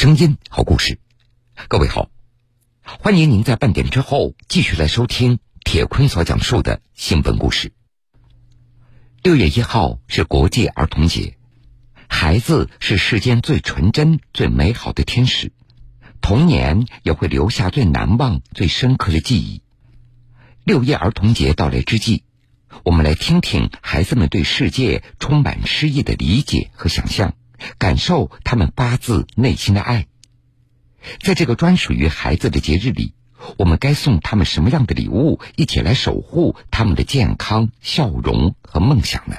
[0.00, 0.98] 声音，好故事。
[1.68, 2.08] 各位好，
[2.82, 7.74] 欢迎您在半点之后继续来收听铁坤所讲述的新闻故事。
[9.22, 11.36] 六月一号是国际儿童节，
[12.08, 15.52] 孩子是世间最纯真、最美好的天使，
[16.22, 19.60] 童年也会留下最难忘、最深刻的记忆。
[20.64, 22.24] 六一儿童节到来之际，
[22.86, 27.34] 我们来听听孩子们对世界充满诗意的理解和想象。
[27.78, 30.06] 感受他们发自内心的爱，
[31.22, 33.14] 在这个专属于孩子的节日里，
[33.56, 35.40] 我们该送他们什么样的礼物？
[35.56, 39.36] 一起来守护他们的健康、笑容和梦想呢？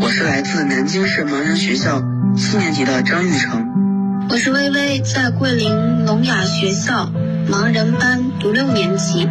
[0.00, 2.02] 我是来自南京市盲人学校
[2.36, 7.12] 七年级的张玉成，我是微微，在桂林聋哑学校
[7.48, 9.28] 盲人班读六年级。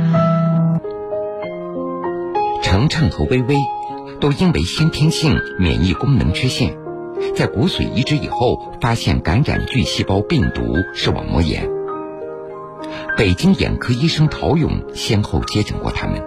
[2.64, 3.56] 程程和微微。
[4.22, 6.78] 都因为先天性免疫功能缺陷，
[7.36, 10.62] 在骨髓移植以后发现感染巨细胞病毒
[10.94, 11.68] 视网膜炎。
[13.18, 16.22] 北京眼科医生陶勇先后接诊过他们。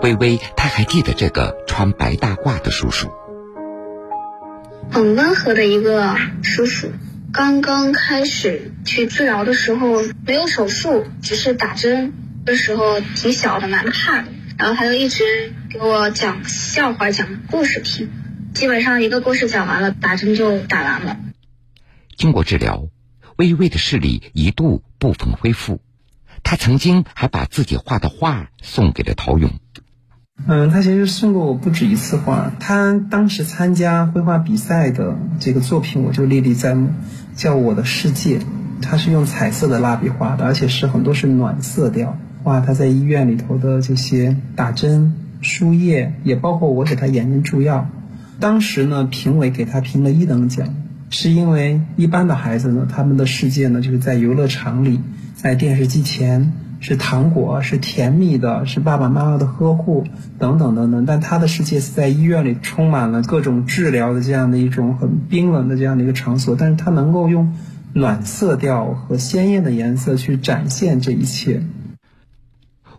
[0.00, 3.10] 微微他还记得这个穿白大褂的叔叔，
[4.92, 6.92] 很温和的一个叔叔。
[7.32, 12.12] 刚刚开始去治疗的时候没有手术，只是打针，
[12.46, 14.24] 那时候挺小的，蛮怕。
[14.58, 15.24] 然后他就一直
[15.72, 18.10] 给我讲笑话、讲故事听，
[18.52, 21.16] 基本上一个故事讲完了，打针就打完了。
[22.14, 22.88] 经过治疗，
[23.36, 25.80] 微微的视力一度部分恢复。
[26.42, 29.50] 他曾经还把自己画的画送给了陶勇。
[30.46, 32.52] 嗯，他其实送过我不止一次画。
[32.60, 36.90] 他当时参加绘画比赛的这个作品，我就历历在目，
[37.34, 38.38] 叫《我的世界》。
[38.82, 42.18] 他是用彩色的蜡笔画的，而且是很多是暖色调。
[42.44, 47.90] 画他在医院里头的这些打针、输液，也包括我给他眼睛注药。
[48.40, 50.74] 当时呢，评委给他评了一等奖，
[51.10, 55.00] 是因为一般的孩子呢，他们的世界呢就是在游乐场里，
[55.34, 60.04] 在电视机前，是糖果，是甜蜜的，是爸爸妈妈的呵护
[60.38, 61.04] 等等等等。
[61.04, 67.54] 但他的世界是在医院里，充满了各种治疗的这样的一种很冰冷的这样的一个场所，但是他能够用
[67.92, 71.62] 暖色调和鲜艳的颜色去展现这一切。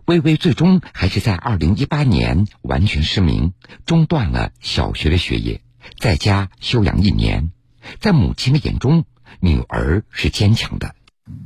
[0.06, 3.54] 微微最终还是在二零一八年完全失明，
[3.86, 5.62] 中断了小学的学业，
[5.98, 7.50] 在家休养一年。
[8.00, 9.04] 在母亲的眼中，
[9.40, 10.94] 女儿是坚强的。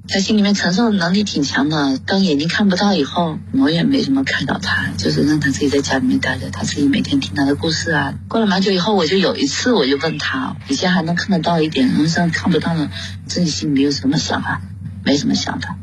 [0.08, 1.98] 她心里面承受能力挺强的。
[1.98, 8.14] 当眼睛看不到以后，我也没什么看到她，就是让她自己在家里面待着，她自己每天听她的故事啊。
[8.26, 12.90] 过了蛮久以后，我就有一次我就问她，以前还能看得到一点，现在看不到了，
[13.26, 14.62] 自己心里有什么想法？
[15.04, 15.78] 没什么想法。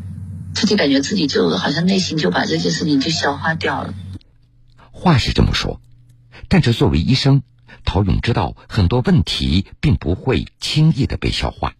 [0.55, 3.93] 他就感觉自己就好像内心就把这件事情就消化掉了。
[4.91, 5.81] 话是这么说，
[6.47, 7.43] 但是作为医生，
[7.83, 11.73] 陶勇知道很多问题并不会轻易的被消化。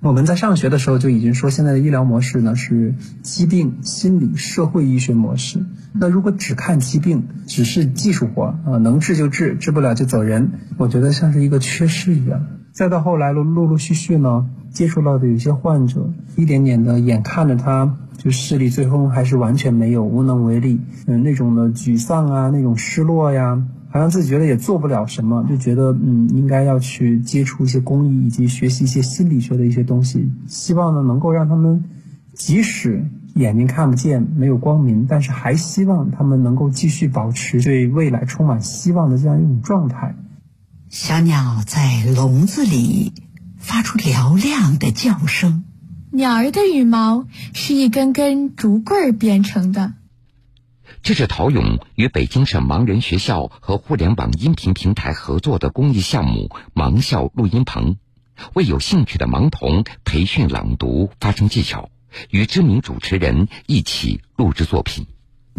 [0.00, 5.64] 我们在上学的时候就已经说，现在的医疗模式呢是疾病心理社会医学模式。
[5.92, 12.46] 那如果只看疾病，只是技术活啊，能治就治，治不了就走人，我觉得像是一个缺失一样。
[12.72, 31.84] 再到后来，陆陆陆续续呢，接触到的有些患者，一点点的，眼看着他就视力最后还是完全没有，无能为力，嗯，那种的沮丧啊，那种失落呀，好像自己觉得也做不了什么，就觉得嗯，应该要去接触一些公益，以及学习一些心理学的一些东西，希望呢能够让他们，
[32.34, 33.04] 即使
[33.34, 40.14] 眼睛看不见，没有光明，但是还希望他们能够继续保持对未来充满希望的这样一种状态。
[40.88, 43.12] 小鸟在笼子里
[43.62, 45.64] 发出嘹亮的叫声。
[46.10, 49.94] 鸟儿的羽毛是一根根竹棍编成的。
[51.02, 57.96] 这是陶勇与北京省盲人学校和互联网音频平台合作的公益项目“盲校录音棚”，
[58.54, 61.88] 为有兴趣的盲童培训朗读发声技巧，
[62.30, 65.06] 与知名主持人一起录制作品。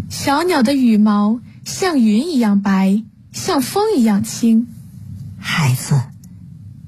[0.08, 4.68] 小鸟的羽毛像云一样白，像风一样轻。
[5.38, 6.00] 孩子，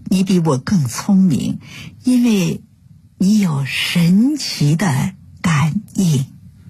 [0.09, 1.59] 你比我更聪明，
[2.05, 2.63] 因为
[3.19, 4.87] 你有神奇的
[5.43, 6.27] 感应。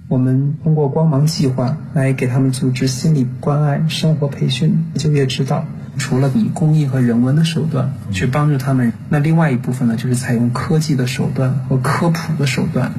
[0.09, 5.65] 我们通过光芒计划来给他们组织心理关爱、生活培训、就业指导。
[5.99, 12.93] 除了以公益和人文的手段去帮助他们，那另外一部分呢，就是采用科技的手段和科普的手段，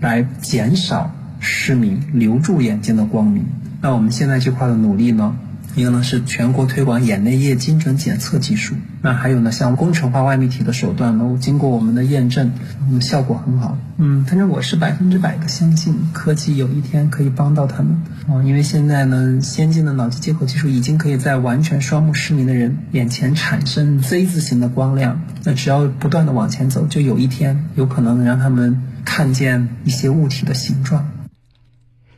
[0.00, 1.10] 来减少
[1.40, 3.44] 失明，留住眼睛的光明。
[3.80, 5.36] 那我们现在这块的努力呢？
[5.76, 12.52] 一个呢是全国推广眼内液精准检测技术，那还有呢像工程化外泌体的手段呢，经过我们的验证，
[12.88, 13.76] 嗯，效果很好。
[13.96, 18.00] 嗯，反正我是百分之百的相信科技有一天可以帮到他们。
[18.28, 31.08] 哦，因为现在呢，先进的脑机接口技术已经可以在完全双目失明的人眼前产生 Z 字形的光亮，那只要不断的往前走，就有一天有可能让他们看见一些物体的形状。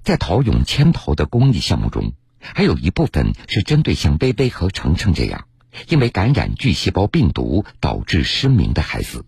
[0.02, 2.12] 在陶勇牵头的公益项目中。
[2.54, 5.46] 还有一部分是针对像微微和程程这样，
[5.88, 9.24] 因为感染巨细胞病毒导致失明的孩子。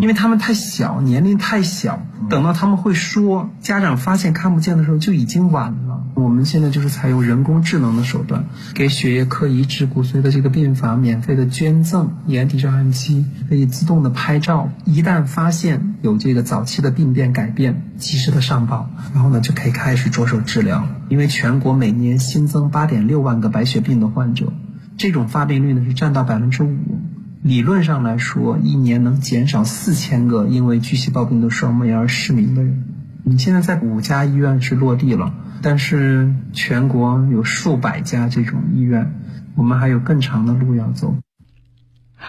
[0.00, 6.04] 因为他们太小，年龄太小，等到他们会说，家长发现看不见的时候就已经晚了。
[6.14, 8.44] 我们现在就是采用人工智能的手段，
[8.74, 20.86] 给血液科移植骨髓的这个病房免费的捐赠眼底照相机，可以自动的拍照，一旦发现有这个早期的病变改变，及时的上报，然后呢就可以开始着手治疗。
[21.08, 24.52] 因为全国每年新增八点六万个白血病的患者，
[24.98, 26.99] 这种发病率呢是占到百分之五。
[27.42, 32.84] 理论上来说，一年能减少四千个因为巨细胞病的双目而失明的人。
[33.24, 39.14] 你现在在五家医院是落地了，但是全国有数百家这种医院，
[39.56, 41.16] 我们还有更长的路要走。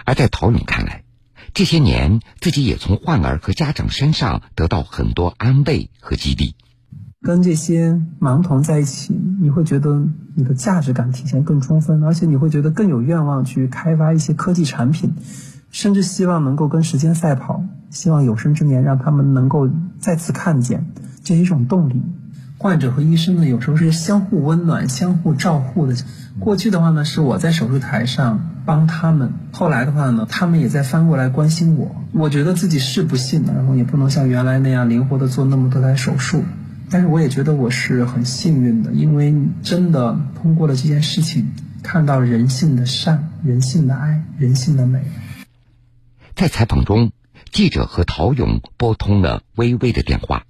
[0.06, 1.04] 而在陶勇看来，
[1.52, 6.56] 这些年自己也从患儿和家长身上得到很多安慰和激励。
[7.22, 10.02] 跟这些盲童在一起，你会觉得
[10.34, 15.14] 你的价值感体现更充分，而且你会觉得更有愿望去开发一些科技产品，
[15.70, 19.70] 甚至希望能够跟时间赛跑，希望有生之年让他们能够
[20.00, 20.86] 再次看见，
[21.22, 22.02] 这是一种动力。
[22.58, 25.94] 患者和医生呢，有时候是相互温暖、相互照护的。
[26.40, 31.94] 过去的话呢，是我在手术台上帮他们，后来的话呢，他们也在翻过来关心我。
[32.12, 36.42] 我觉得自己是不幸的，然后也不能像原来那样灵活的做那么多台手术。
[36.92, 41.52] 但是我也觉得我是很幸运的，因为真的通过了这件事情，
[41.82, 45.02] 看到人性的善、人性的爱、人性的美。
[46.34, 47.12] 在采访中，
[47.50, 50.44] 记者和陶勇拨通了微微的电话。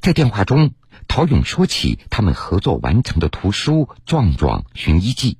[0.00, 0.74] 在电话中，
[1.08, 5.38] 陶勇说起他们合作完成的图书《壮壮寻医记》。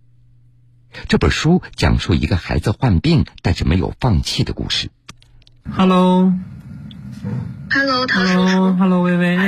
[1.07, 4.91] 这本书讲述一个孩子患病但是没有放弃的故事。
[5.71, 6.35] Hello，Hello，
[8.07, 9.39] 陶叔叔，Hello，微微。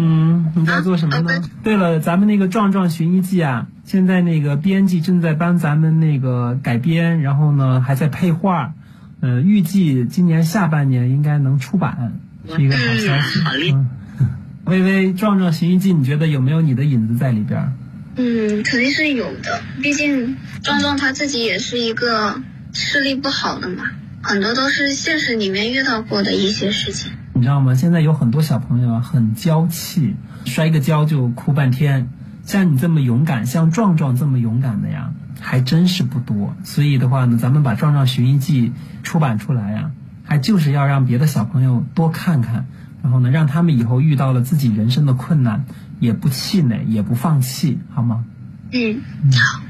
[0.00, 1.42] 嗯，你在做什么呢？
[1.64, 8.74] 对了，咱们那个《壮壮寻医记》啊，现在那个编辑正在帮咱们那个改编，然后呢还在配画，
[9.20, 12.12] 呃，预计今年下半年应该能出版，
[12.48, 13.40] 是一个好消息。
[13.40, 13.74] 好嘞。
[14.66, 17.72] 微微，《壮壮寻医记》，你觉得有没有你的影子在里边？
[18.14, 22.40] 嗯，肯定是有的，毕竟壮壮他自己也是一个
[22.72, 23.84] 视力不好的嘛，
[24.22, 27.10] 很多都是现实里面遇到过的一些事情。
[27.38, 27.76] 你知道吗？
[27.76, 32.10] 现在有很多小朋友啊，很娇气，摔个跤就哭半天。
[32.44, 36.56] 像你这么勇敢，像壮壮这么勇敢的呀，还真是不多。
[36.64, 38.70] 所以的话呢，咱们把《壮壮寻医记》
[39.04, 39.92] 出版出来呀，
[40.24, 42.66] 还就是要让别的小朋友多看看，
[43.04, 45.66] 然后呢，让他们以后遇到了自己人生的困难，
[46.00, 48.24] 也不气馁，也不放弃，好吗？
[48.72, 49.00] 嗯，
[49.30, 49.62] 好。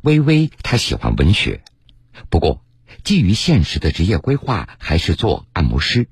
[0.00, 1.60] 微微她喜欢文学，
[2.28, 2.64] 不过
[3.04, 6.08] 基于现实的职业规划，还是做按摩师。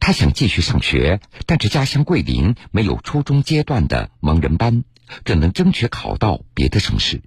[0.00, 4.84] 他想继续上学，但是家乡桂林没有初中阶段的盲人班，
[5.24, 7.22] 只能争取考到别的城市。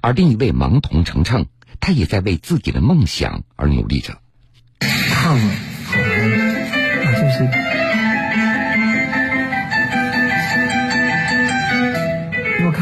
[0.00, 1.46] 而另一位盲童程程，
[1.80, 4.18] 他也在为自己的梦想而努力着。
[4.80, 5.54] 胖了，
[7.04, 7.73] 啊，就是。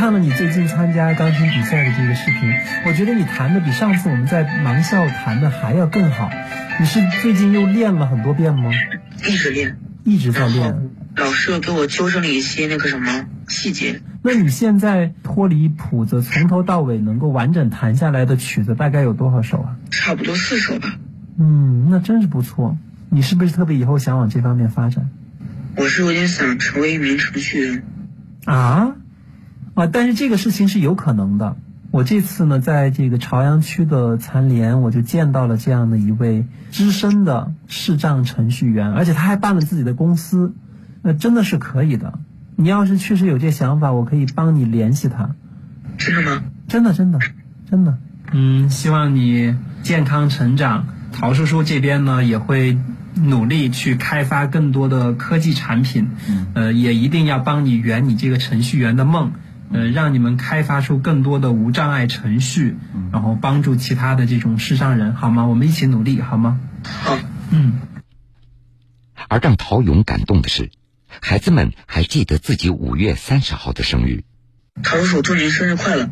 [0.03, 2.53] 看了你最近参加钢琴比赛的这个视频，
[2.89, 6.29] 我觉得你弹的比上次我们在盲校弹的还要更好。
[6.81, 8.73] 你是最近又练了很多遍吗？
[9.25, 10.91] 一直练，一直在练。
[11.15, 14.03] 老师又给我纠正了一些那个什么细节。
[14.25, 19.77] 那你现在脱离谱子，从头到尾能够完整弹下来的曲子大概有多少首啊？
[19.93, 20.99] 差不多四首吧。
[21.39, 22.77] 嗯，那真是不错。
[23.09, 25.11] 你是不是特别以后想往这方面发展？
[25.77, 27.85] 我是有点想成为一名程序员。
[28.47, 28.97] 啊？
[29.75, 29.87] 啊！
[29.87, 31.57] 但是这个事情是有可能的。
[31.91, 40.55] 我这次呢，在这个朝阳区的残联，我就见到了这样的一位资深的视障程序员，而且他还办了自己的公司，
[41.03, 42.19] 那真的是可以的。
[42.57, 45.35] 你要是确实有这想法，我可以帮你联系他。
[45.99, 46.43] 真的吗？
[46.67, 47.19] 真的，真的，
[47.71, 47.99] 真的。
[48.33, 50.87] 嗯，希望你健康成长。
[51.13, 52.79] 陶叔叔这边呢，也会
[53.15, 56.09] 努力去开发更多的科技产品，
[56.55, 59.33] 呃，也一定要帮你圆你这个程序员的梦。
[59.73, 62.77] 呃，让你们开发出更多的无障碍程序，
[63.13, 65.47] 然后帮助其他的这种视障人，好吗？
[65.47, 66.61] 我们一起努力，好吗？
[66.85, 67.19] 好。
[67.51, 67.81] 嗯。
[69.29, 70.71] 而让陶勇感动的是，
[71.21, 74.25] 孩子们还记得自己五月三十号的生日。
[74.83, 76.11] 陶叔叔，祝您生日快乐！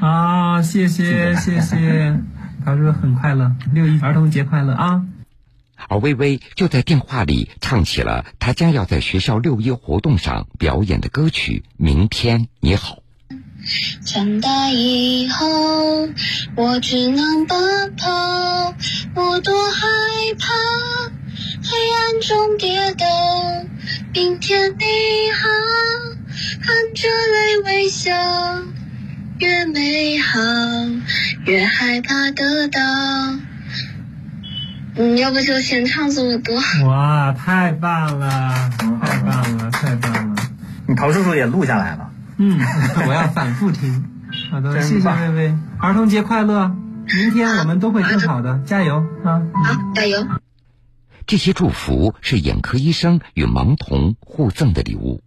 [0.00, 2.20] 啊，谢谢谢谢，
[2.64, 5.04] 陶叔叔很快乐，六一儿童节快乐啊！
[5.88, 12.96] 而微微就在电话里唱起了她将要在学校六一活动上表演的歌曲《明天你好》。
[14.04, 16.08] 长大以后，
[16.56, 18.74] 我只能奔跑，
[19.14, 19.86] 我多害
[20.38, 20.52] 怕
[21.62, 23.06] 黑暗中跌倒。
[24.12, 24.84] 明天你
[25.32, 25.48] 好，
[26.60, 28.12] 含着泪微笑，
[29.38, 30.38] 越美好
[31.46, 32.80] 越害怕得到。
[34.94, 36.54] 嗯，要不就先唱这么多。
[36.86, 40.42] 哇，太棒了，太棒了，太棒了！
[40.86, 42.11] 你陶叔叔也录下来了。
[42.44, 42.58] 嗯，
[43.06, 44.02] 我要反复听。
[44.50, 46.74] 好的，谢谢薇薇，儿童节快乐！
[47.06, 49.42] 明天我们都会更好的，加油啊！
[49.54, 50.26] 好，加油！
[51.24, 55.22] 这些祝福是眼科医生与盲童互赠的礼物，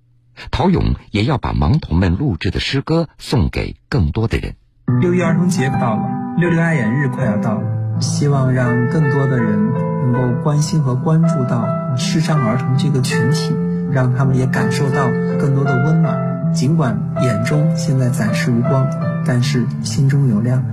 [0.51, 4.55] 陶勇也要把盲童们录制的诗歌送给更多的人。
[4.99, 6.03] 六一儿童节到了，
[6.37, 9.71] 六六爱眼日快要到了，希望让更多的人
[10.11, 13.55] 能够关心和关注到视障儿童这个群体，
[13.93, 15.07] 让他们也感受到
[15.39, 16.34] 更多的温暖。
[16.55, 18.89] 尽管眼中现在暂时无光，
[19.25, 20.63] 但是心中有亮。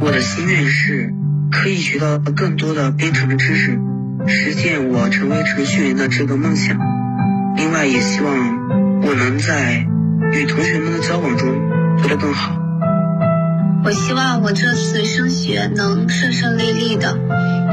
[0.00, 1.12] 我的心愿是
[1.52, 3.78] 可以学到更多的编程知识，
[4.26, 6.78] 实现我成为程序员的这个梦想。
[7.56, 8.34] 另外，也希望
[9.02, 9.86] 我能在
[10.32, 11.48] 与同学们的交往中
[11.98, 12.56] 做得更好。
[13.84, 17.18] 我希望我这次升学能顺顺利利的，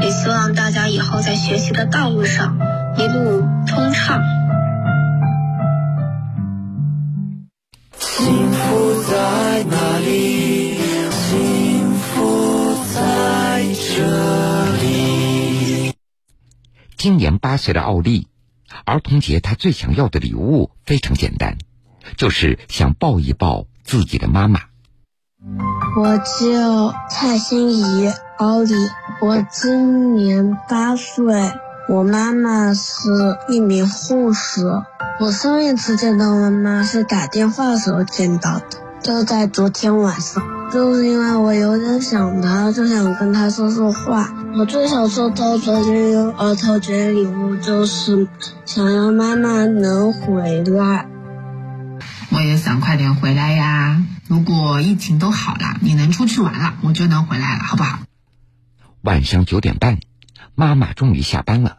[0.02, 2.58] 也希望大家以后在学习的道路上
[2.98, 4.20] 一路通畅。
[17.04, 18.28] 今年八岁的奥利，
[18.86, 21.58] 儿童节他最想要的礼物非常简单，
[22.16, 24.60] 就是想抱一抱自己的妈妈。
[25.98, 28.72] 我叫蔡欣怡，奥利，
[29.20, 31.52] 我今年八岁，
[31.90, 33.10] 我妈妈是
[33.50, 34.62] 一名护士。
[35.20, 40.53] 我上一次见到妈妈是打电话时候见到的，就在昨天晚上。
[40.72, 44.34] 就是因为我有点想他，就想跟他说说话。
[44.56, 48.26] 我最想收到的这个儿童节礼物，就是
[48.64, 51.08] 想要妈妈能回来。
[52.30, 54.02] 我也想快点回来呀！
[54.26, 58.00] 如果疫情都好了，你能出去玩了，我就能回来了，好不好？
[59.02, 60.00] 晚上九点半，
[60.54, 61.78] 妈妈终于下班了。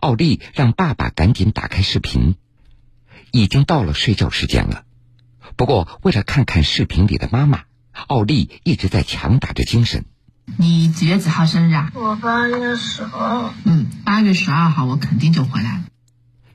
[0.00, 2.36] 奥利让爸爸赶紧打开视频。
[3.32, 4.84] 已经到了睡觉时间了，
[5.56, 7.64] 不过为了看看视频里的妈妈，
[8.06, 10.04] 奥利一直在强打着精神。
[10.58, 11.92] 你几月几号生日啊？
[11.94, 13.52] 我八月十二。
[13.64, 15.84] 嗯，八月十二号我肯定就回来了。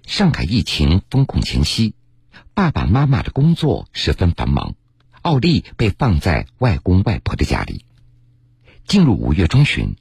[0.06, 1.94] 上海疫情封控前夕，
[2.54, 4.76] 爸爸妈妈的工作十分繁忙，
[5.22, 7.86] 奥利被放在外公外婆的家里。
[8.88, 9.96] 进入五月中旬，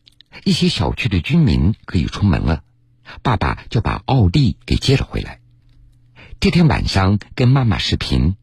[0.44, 2.62] 一些小区的居民可以出门了，
[3.22, 5.40] 爸爸就把奥利给接了回来。
[6.38, 8.36] 这天晚上跟妈妈视频，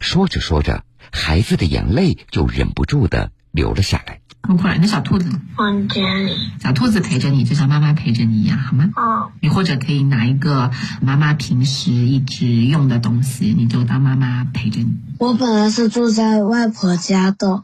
[0.00, 4.20] 说着说着，孩子的眼泪就忍不住的流了下来。
[4.40, 8.90] 哭哭了，那小兔子房间里，小兔子陪着你，就像妈妈陪着你一样，好吗？
[8.96, 9.30] 哦。
[9.40, 14.96] 你或者可以拿一个妈妈平时一直用的东西，你就当妈妈陪着你。
[15.18, 17.62] 我本来是住在外婆家的，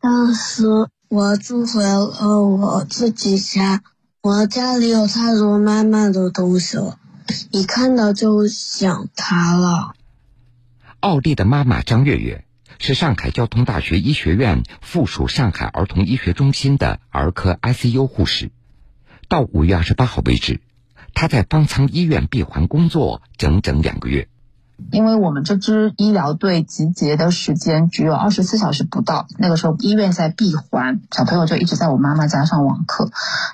[0.00, 3.82] 但是我住回了我自己家。
[4.20, 6.98] 我家里有太多妈妈的东西了。
[7.50, 9.94] 一看到就想她了。
[11.00, 12.44] 奥利的妈妈张月月
[12.82, 18.50] 是上海交通大学医学院附属上海儿童医学中心的儿科 ICU 护士。
[19.28, 20.60] 到五月二十八号为止，
[21.14, 24.26] 他在方舱医院闭环工作整整两个月。
[24.90, 33.10] 因为我们这支医疗队集结的时间只有二十四小时不到，那个时候医院在闭环，小朋友就一直在我妈妈家上网课。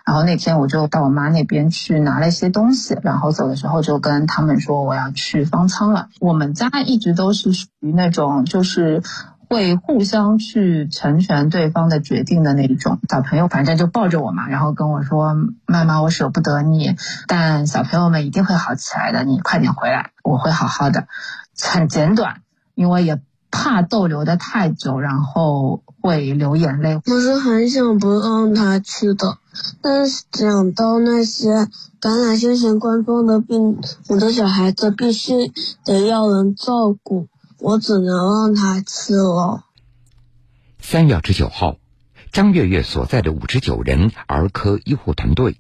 [0.07, 6.09] 然后那天我就到我妈那边去拿了一些东西，然后走的时候就跟他们说我要去方舱了。
[6.21, 9.03] 我们家一直都是属于那种就是。
[9.49, 15.35] 会互相去成全对方的决定的那一种小朋友，反正就抱着我嘛，然后跟我说
[15.67, 21.07] ：“妈妈，我舍不得你，但小朋友们一定会好起来的，你快点回来，我会好好的。”
[21.61, 22.43] 很简短，
[22.75, 27.01] 因为也怕逗留的太久，然后会流眼泪。
[27.07, 29.39] 我是很想不让他去的，
[29.81, 31.67] 但是想到那些
[31.99, 35.51] 感染新型冠状的病，我的小孩子必须
[35.85, 37.27] 得要人照顾。
[37.61, 39.65] 我只能让他吃了。
[40.81, 41.77] 三月二十九号，
[42.31, 45.57] 张月月所在的五十九人儿科医护团队，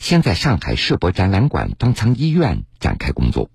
[0.00, 3.50] 先在上海世博展览馆方舱医院展开工作。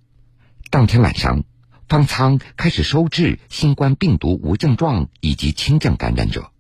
[0.70, 1.44] 当天晚上，
[1.90, 6.52] 方舱开始收治新冠病毒无症状以及轻症感染者，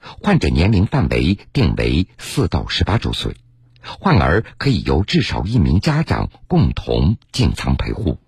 [0.00, 3.36] 患者年龄范围定为四到十八周岁，
[3.82, 8.18] 患儿可以由至少一名家长共同进舱陪护。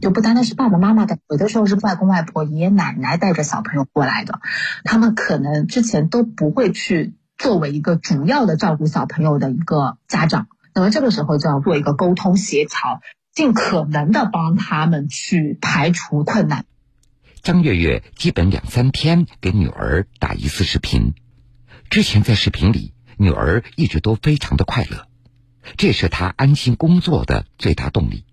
[0.00, 4.40] 就不单单是爸爸妈妈的，有的时候是外公外婆、爷爷奶奶带着小朋友过来的，
[4.84, 13.00] 他们可能之前都不会去作为一个主要的照顾小朋友的一个家长，那么这个时候就要做一个沟通协调，
[13.32, 16.64] 尽可能的帮他们去排除困难。
[17.42, 21.14] 张月月基本两三天给女儿打一次视频，
[21.90, 25.06] 之前在视频里，女儿一直都非常的快乐，
[25.76, 28.24] 这是她安心工作的最大动力。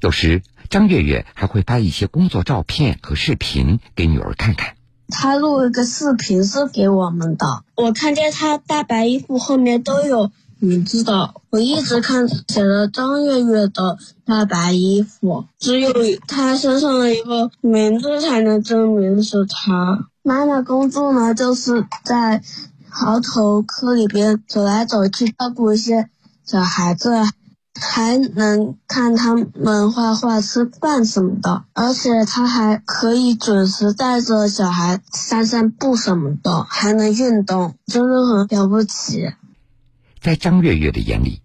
[0.00, 4.74] 有时张月月还会发一些工作照片和视频给女儿看看。
[5.08, 15.92] 他录一个视频是给我们的，我看见他大白衣服后面都有名字的，我一直看写着张月月的大白衣服，只有
[16.26, 20.08] 他身上的一个名字才能证明是他。
[20.22, 22.42] 妈妈工作呢，就是在
[22.88, 26.08] 嚎头科里边走来走去，照顾一些
[26.44, 27.10] 小孩子。
[27.80, 39.32] 还能看他们画画、吃饭什么的，而且他还可以准时带着小孩散散步什么的，还能运动，真的很了不起。
[40.20, 41.42] 在张月月的眼里，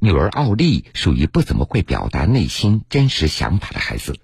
[0.00, 4.16] 女儿奥利属于不怎么会表达内心真实想法的孩子，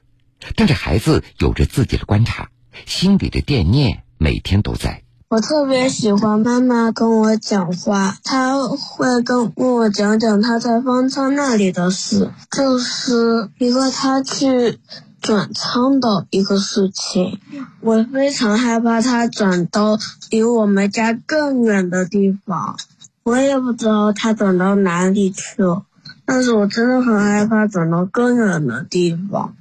[0.56, 2.50] 但这孩子有着自己的观察，
[2.86, 5.02] 心里的惦念每天都在。
[5.32, 14.78] 我特别喜欢妈妈跟我讲话，她会跟跟我讲讲她在方舱那里的事，就是一个她去
[15.22, 17.40] 转舱的一个事情。
[17.80, 19.98] 我非常害怕她转到
[20.28, 22.76] 离我们家更远的地方，
[23.22, 25.84] 我也不知道她转到哪里去了，
[26.26, 29.54] 但是我真的很害怕转到更远的地方。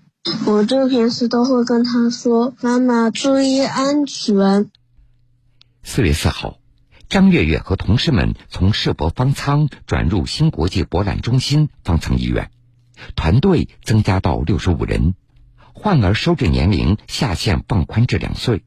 [0.45, 4.69] 我就平时都会跟她说：“妈妈，注意安全。”
[5.83, 6.59] 四月四号，
[7.09, 12.51] 张月月和同事们从世博方舱转入新国际博览中心方舱医院，
[13.15, 15.15] 团队增加到六十五人，
[15.73, 18.63] 患儿收治年龄下限放宽至两岁。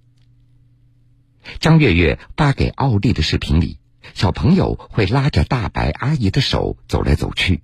[1.61, 3.79] 张月月发给奥利的视频里，
[4.13, 7.63] 小朋友会拉着大白阿姨的手走来走去，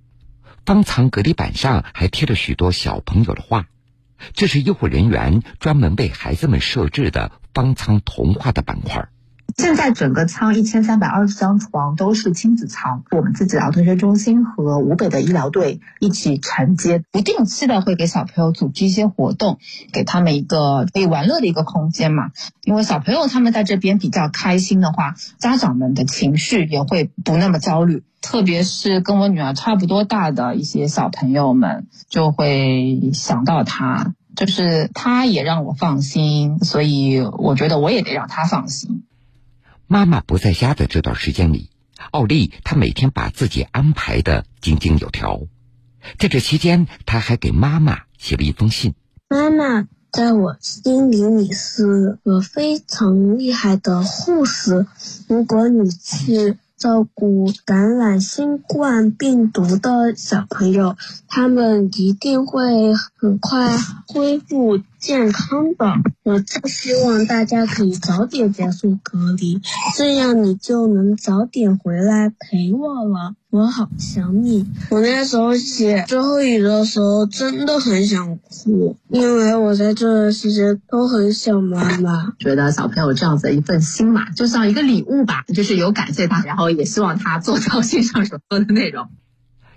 [0.65, 3.67] 方舱隔离板上还贴着许多小朋友的画，
[4.33, 9.09] 这是医护人员专门为孩子们设置的方舱童话的板块。
[9.57, 19.59] 现在整个仓一千三百二十张床都是亲子仓，我们自己儿童学中心和湖北的医疗队一起承接，不定期的会给小朋友组织一些活动，
[19.91, 22.31] 给他们一个可以玩乐的一个空间嘛。
[22.63, 28.03] 因为小朋友他们在这边比较开心的话，家长们的情绪也会不那么焦虑。
[28.21, 39.03] 特别是跟我女儿差不多大的一些小朋友们，就会想到他，就是他也让我放心，所以我觉得我也得让他放心。
[39.91, 41.69] 妈妈不在家的这段时间里，
[42.11, 45.41] 奥利她每天把自己安排的井井有条。
[46.17, 48.95] 在这期间，她还给妈妈写了一封信
[49.27, 54.87] ：“妈妈，在我心里你是个非常厉害的护士。
[55.27, 60.95] 如果你去照顾感染新冠病毒的小朋友，
[61.27, 63.77] 他们一定会很快
[64.07, 69.59] 恢复。”健康的，我真希望大家可以早点结束隔离，
[69.97, 73.33] 这样你就能早点回来陪我了。
[73.49, 74.69] 我好想你。
[74.91, 82.33] 我那时候写最后一个的时候，真的很想哭，因为我在这段时间都很想妈妈。
[82.37, 89.07] 觉得小朋友这样子的一份心嘛，就像一个礼物吧，就是有感谢他，然后也希望他做到信上所说的内容。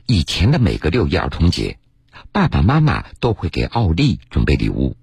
[0.06, 1.78] 以前的每个六一儿童节，
[2.30, 4.94] 爸爸妈妈都会给奥利准备礼物。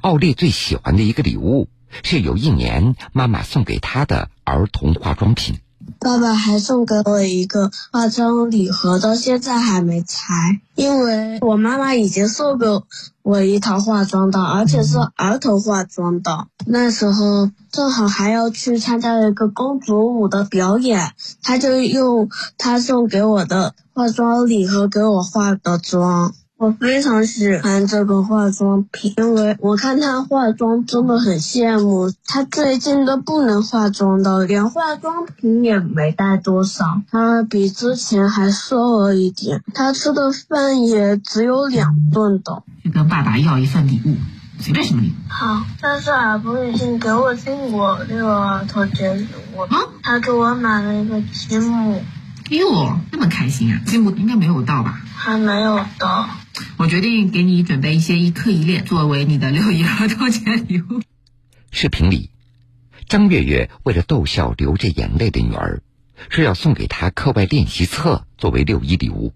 [0.00, 1.68] 奥利最喜欢的一个礼物
[2.02, 5.60] 是有一年妈妈送给他的儿童化妆品。
[5.98, 12.66] 爸爸还送给我一个化妆礼盒，到现在还没拆，因为我妈妈已经送给
[13.22, 16.46] 我一套化妆的，而且是儿童化妆的。
[16.66, 26.32] 那时候正好还要去参加一个公主舞的表演，他就用他送给我的化妆礼盒给我化的妆。
[26.62, 32.12] 我非常喜欢这个化妆品，因为我看她化妆真的很羡慕。
[32.24, 37.02] 她最近都不能化妆的，连化妆品也没带多少。
[37.10, 42.62] 她比之前还瘦了一点，她吃的饭也只有两顿的。
[42.84, 44.14] 去跟爸爸要一份礼物，
[44.60, 45.12] 随便什么礼物。
[45.28, 49.70] 好，但是尔博已经给我订过那个儿童节礼物了，
[50.04, 52.00] 他给我买了一个积木。
[52.50, 53.80] 哟，这么开心啊！
[53.84, 55.00] 积木应该没有到吧？
[55.16, 56.28] 还没有到。
[56.76, 61.00] 我决定给你准备一些一课一练，作为你的六一儿童节礼物。
[61.70, 62.30] 视频里，
[63.08, 65.82] 张月月为了逗笑流着眼泪的女儿，
[66.28, 69.32] 说要送给她课外练习册作为六一礼物。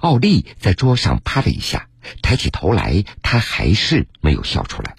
[0.00, 1.88] 奥利在桌上啪了一下，
[2.22, 4.96] 抬起头来，他还是没有笑出来。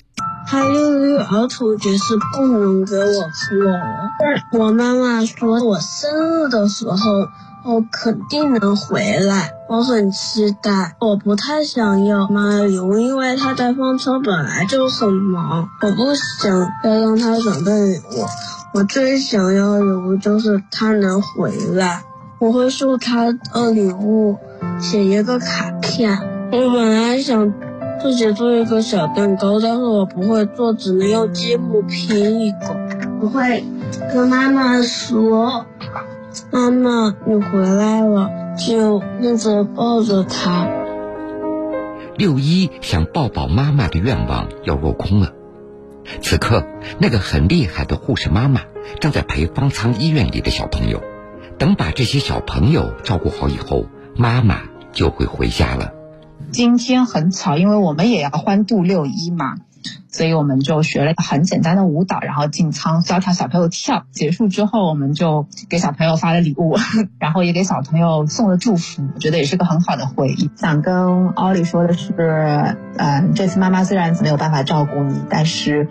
[0.48, 3.30] 他六一儿童节是不能给我
[4.52, 6.98] 过，我妈妈说我生日的时候。
[7.66, 10.96] 我肯定能回来，我很期待。
[11.00, 18.26] 我不太想要妈的礼物，因为他在方舱本来就很忙，我不想要让他准备礼物。
[18.74, 22.04] 我最想要的礼物就是他能回来，
[22.40, 24.38] 我会送他的礼物，
[24.80, 26.18] 写一个卡片。
[26.52, 27.54] 我本来想
[28.02, 32.58] 自己做一个小蛋糕，但是我不会做，只能用积木拼一个。
[33.20, 33.66] 我会
[34.14, 35.66] 跟妈妈说。
[36.52, 40.68] 妈妈，你回来了，就一直抱着他。
[42.18, 45.34] 六一想抱抱妈妈的愿望要落空了。
[46.22, 46.66] 此刻，
[47.00, 48.62] 那个很厉害的护士妈妈
[49.00, 51.02] 正在陪方舱医院里的小朋友。
[51.60, 54.62] 等把这些小朋友照顾好以后，妈妈
[54.94, 55.94] 就会回家了。
[56.52, 59.56] 今天很巧，因为我们也要欢度六一嘛。
[60.18, 64.04] 所以我们就学了很简单的舞蹈，然后进仓教他小朋友跳。
[64.10, 66.76] 结束之后，我们就给小朋友发了礼物，
[67.20, 69.04] 然后也给小朋友送了祝福。
[69.14, 70.50] 我觉得也是个很好的回忆。
[70.56, 72.16] 想跟奥利说的是，
[72.98, 75.88] 嗯，这次妈妈虽然没有办法照顾你，但是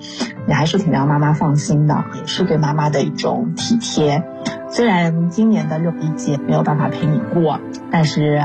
[0.49, 4.25] 你还是挺让妈妈放心的，也是对妈妈的一种体贴。
[4.73, 7.61] 虽然今年的六一节没有办法陪你过，
[7.93, 8.43] 但是。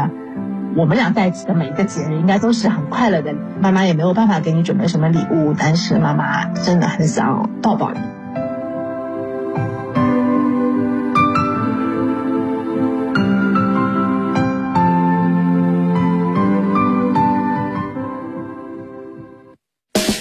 [0.73, 3.36] 我们俩在一起的每一个节日，应该都是很快乐的。
[3.62, 7.99] 妈妈也没有办法给你准备什么礼物，但是妈妈真的很想抱抱你。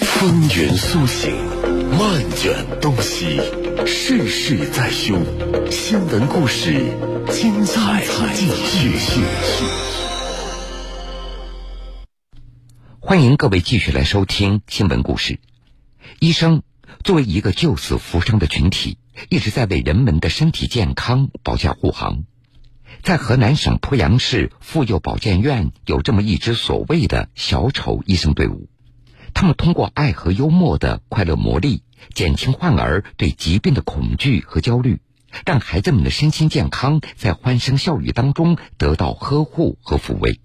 [0.03, 1.33] 风云苏醒，
[1.97, 3.39] 漫卷东西，
[3.85, 5.17] 世事在胸，
[5.71, 6.73] 新闻故事
[7.29, 9.21] 精彩继续。
[13.11, 15.41] 欢迎各位继续来收听新闻故事。
[16.21, 16.63] 医生
[17.03, 18.97] 作为一个救死扶伤的群体，
[19.27, 22.23] 一直在为人们的身体健康保驾护航。
[23.03, 28.69] 在河南省濮阳市妇幼保健院，有这么一支所谓的小丑医生队伍，
[29.33, 35.01] 他们通过爱和幽默的快乐魔力，减轻患儿对疾病的恐惧和焦虑，
[35.45, 40.39] 让孩子们的身心健康在欢声笑语当中得到呵护和抚慰。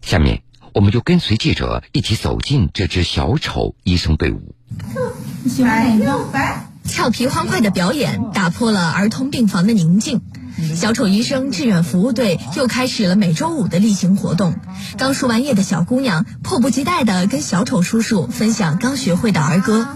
[0.00, 0.42] 下面。
[0.74, 4.54] 我们就跟随记者一起走进这支小丑医生队伍。
[5.42, 6.60] 你喜欢哪个？
[6.84, 10.20] 俏皮欢快的表演打破了儿童病房的宁静。
[10.74, 14.54] 小丑医生志愿服务队又开始了每周五的例行活动。
[14.98, 19.86] 刚输完液的小姑娘迫不及待地跟小丑叔叔分享刚学会的儿歌。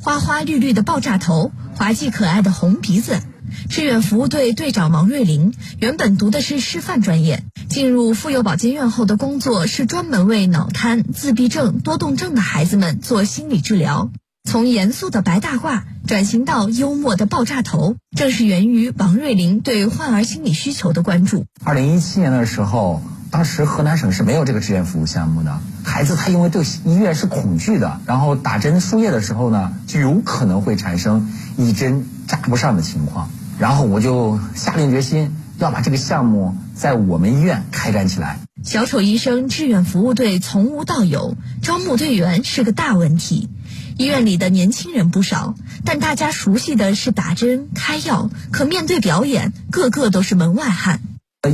[0.00, 3.20] 花花绿绿的爆炸头，滑稽可爱的红鼻子。
[3.68, 14.10] 志愿服务队队长王瑞玲原本读的是师范专业，进入妇幼保健院后的工作是专门为脑瘫、自闭症、多动症的孩子们做心理治疗。
[14.46, 21.46] 从严肃的白大褂转型到幽默的爆炸头，正是源于王瑞玲对患儿心理需求的关注。
[21.64, 33.30] 二零一七年的时候，当时河南省是没有这个志愿服务项目的，孩子他因为对医院是恐惧的，然后打针输液的时候呢，就有可能会产生一针扎不上的情况。
[33.58, 38.38] 然后我就下定决心要把这个项目在我们医院开展起来。
[38.64, 43.50] 小丑医生志愿服务队从无到有，招募队员是个大问题。
[43.96, 51.00] 医院里的年轻人不少，但大家熟悉的是打针、开药，可面对表演，个个都是门外汉。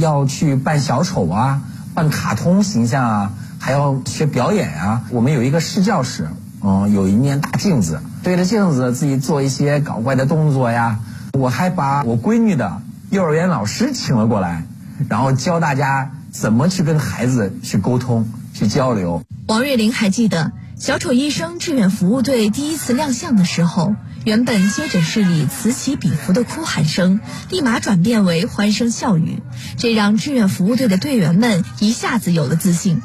[0.00, 1.62] 要去扮小丑啊，
[1.94, 5.02] 扮卡通形象啊，还要学表演啊。
[5.10, 6.28] 我们有一个试教室，
[6.62, 11.00] 嗯，有一面大镜子，对着镜子自己做一些搞怪的动作呀。
[11.32, 14.66] 我还把我闺女的幼儿园老师请了过来，
[15.08, 19.22] 然后教大家怎么去跟孩子去沟通、去交流。
[19.46, 29.42] 王瑞玲还记得，小丑医生志愿服务队第一次亮相的时候，原本接诊室里此起彼伏的哭喊声，立马转变为欢声笑语，
[29.78, 33.00] 这让志愿服务队的队员们一下子有了自信。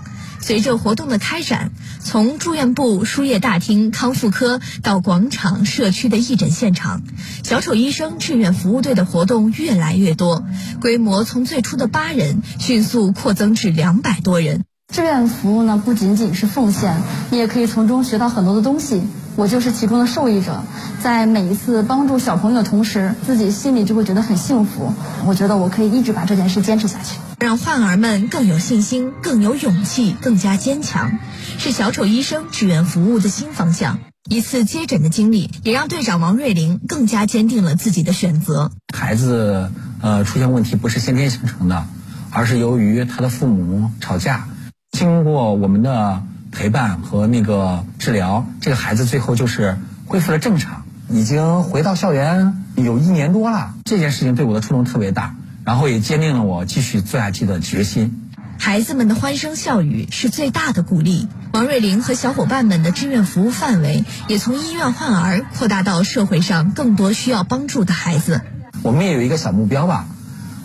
[0.46, 7.02] 随着活动的开展，从住院部、输液大厅、康复科到广场、社区的义诊现场，
[7.44, 10.46] 小丑医生志愿服务队的活动越来越多，
[10.82, 14.66] 规模从最初的八人迅速扩增至两百多人。
[14.94, 19.02] 志愿服务呢，不仅仅是奉献，你也可以从中学到很多的东西。
[19.36, 20.64] 我就是其中的受益者。
[21.02, 24.94] 在每一次帮助小朋友的同时，自己心里就会觉得很幸福。
[25.26, 31.20] 我觉得我可以一直把这件事坚持下去，让患儿们更有信心、更有勇气、更加坚强，
[31.58, 34.00] 是小丑医生志愿服务的新方向。
[34.28, 38.72] 一次接诊的经历，也让队长王瑞玲更加坚定了自己的选择。
[38.92, 39.70] 孩子
[40.02, 41.86] 呃出现问题不是先天形成的，
[42.32, 44.48] 而是由于他的父母吵架，
[44.92, 46.24] 经过我们的
[46.56, 50.84] 陪伴和那个治疗，这个孩子最后就是恢复了正常。
[51.10, 58.22] 已经回到校园有一年多了，这件事情对我的触动特别大，然后也坚定了我继续做下去的决心。
[58.58, 61.28] 孩子们的欢声笑语是最大的鼓励。
[61.52, 68.42] 王瑞玲和小伙伴们的志愿服务范围也从医院患儿扩大到社会上更多需要帮助的孩子。
[68.82, 70.08] 我们也有一个小目标吧，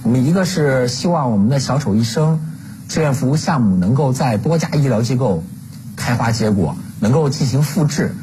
[0.02, 2.40] 我们一个是希望我们的小丑医生
[2.88, 5.44] 志愿服务项目能够在多家医疗机构
[6.00, 8.14] 开花结果，能够进行复制。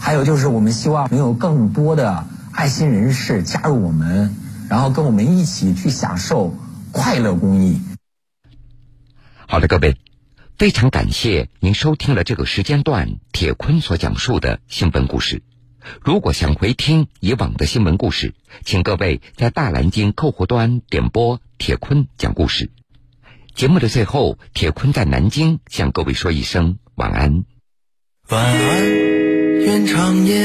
[0.00, 4.34] 还有就是，我们希望能有更多的爱心人士加入我们，
[4.68, 6.52] 然后跟我们一起去享受
[6.90, 7.80] 快乐公益。
[9.46, 9.96] 好的，各位，
[10.58, 15.44] 非常感谢您收听了这个时间段铁坤所讲述的新闻故事。
[16.02, 22.72] 如果想回听以往的新闻故事，请各位在大蓝鲸客户端点播铁坤讲故事。
[23.54, 27.44] 节目的最后，铁坤在南京向各位说一声晚安。
[28.30, 28.84] 晚安。
[29.60, 30.36] 愿长夜。